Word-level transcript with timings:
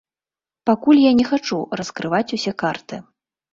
Пакуль 0.69 1.01
я 1.01 1.11
не 1.19 1.27
хачу 1.29 1.59
раскрываць 1.81 2.25
усе 2.41 2.57
карты. 2.67 3.03